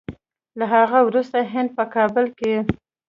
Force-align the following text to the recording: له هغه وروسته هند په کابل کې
له 0.59 0.65
هغه 0.75 0.99
وروسته 1.07 1.37
هند 1.53 1.69
په 1.77 1.83
کابل 1.95 2.25
کې 2.39 2.53